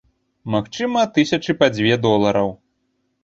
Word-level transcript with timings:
Магчыма, 0.53 1.03
тысячы 1.17 1.55
па 1.59 1.69
дзве 1.75 1.93
долараў. 2.05 2.49